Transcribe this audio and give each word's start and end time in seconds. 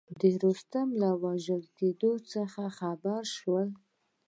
د 0.19 0.21
رستم 0.43 0.87
له 1.01 1.09
وژل 1.23 1.63
کېدلو 1.77 2.13
څخه 2.33 2.61
خبر 2.77 3.21
شول. 3.35 3.67